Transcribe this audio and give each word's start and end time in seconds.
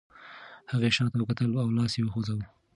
هغې 0.71 0.89
شاته 0.97 1.17
وکتل 1.19 1.51
او 1.63 1.67
لاس 1.77 1.91
یې 1.97 2.03
وخوځاوه. 2.05 2.45